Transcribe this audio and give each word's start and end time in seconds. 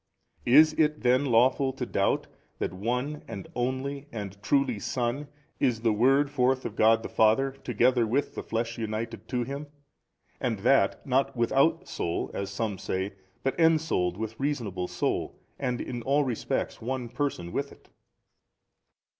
Is 0.47 0.73
it 0.79 1.01
then 1.01 1.25
lawful 1.25 1.71
to 1.73 1.85
doubt 1.85 2.25
that 2.57 2.73
One 2.73 3.21
and 3.27 3.47
Only 3.55 4.07
and 4.11 4.41
Truly 4.41 4.79
Son 4.79 5.27
is 5.59 5.81
the 5.81 5.93
Word 5.93 6.31
forth 6.31 6.65
of 6.65 6.75
God 6.75 7.03
the 7.03 7.07
Father 7.07 7.51
together 7.51 8.07
with 8.07 8.33
the 8.33 8.41
flesh 8.41 8.79
united 8.79 9.27
to 9.27 9.43
Him 9.43 9.67
and 10.39 10.57
that 10.61 11.05
not 11.05 11.37
without 11.37 11.87
soul, 11.87 12.31
as 12.33 12.49
some 12.49 12.79
say, 12.79 13.13
but 13.43 13.53
ensouled 13.59 14.17
with 14.17 14.39
reasonable 14.39 14.87
soul 14.87 15.39
and 15.59 15.79
in 15.79 16.01
all 16.01 16.23
respects 16.23 16.81
One 16.81 17.07
Person 17.07 17.51
with 17.51 17.71
it? 17.71 17.89